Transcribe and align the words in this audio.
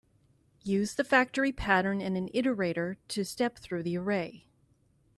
Use 0.63 0.95
the 0.95 1.03
factory 1.03 1.51
pattern 1.51 2.01
and 2.01 2.17
an 2.17 2.27
iterator 2.29 2.97
to 3.07 3.23
step 3.23 3.59
through 3.59 3.83
the 3.83 3.95
array. 3.99 4.47